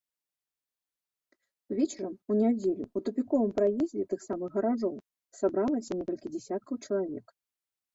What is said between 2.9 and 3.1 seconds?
ў